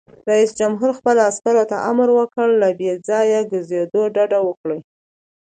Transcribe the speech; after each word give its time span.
رئیس 0.29 0.51
جمهور 0.59 0.91
خپلو 0.99 1.21
عسکرو 1.29 1.63
ته 1.71 1.77
امر 1.89 2.07
وکړ؛ 2.17 2.47
له 2.61 2.69
بې 2.77 2.91
ځایه 3.07 3.39
ګرځېدو 3.51 4.01
ډډه 4.15 4.39
وکړئ! 4.43 4.79